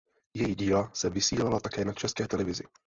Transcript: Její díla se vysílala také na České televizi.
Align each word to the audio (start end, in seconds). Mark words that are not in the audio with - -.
Její 0.33 0.55
díla 0.55 0.91
se 0.93 1.09
vysílala 1.09 1.59
také 1.59 1.85
na 1.85 1.93
České 1.93 2.27
televizi. 2.27 2.63